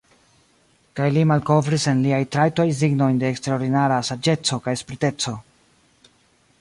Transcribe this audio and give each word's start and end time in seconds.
Kaj 0.99 1.09
li 1.17 1.25
malkovris 1.31 1.85
en 1.91 2.01
liaj 2.05 2.21
trajtoj 2.37 2.65
signojn 2.79 3.21
de 3.25 3.31
eksterordinara 3.35 4.01
saĝeco 4.09 4.63
kaj 4.69 4.75
spriteco. 4.85 5.37